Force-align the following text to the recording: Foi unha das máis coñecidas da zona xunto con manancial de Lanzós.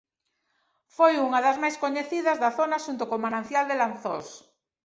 Foi 0.95 1.13
unha 1.27 1.39
das 1.45 1.57
máis 1.63 1.75
coñecidas 1.83 2.37
da 2.43 2.51
zona 2.59 2.77
xunto 2.85 3.03
con 3.11 3.19
manancial 3.25 3.65
de 3.67 3.75
Lanzós. 3.81 4.27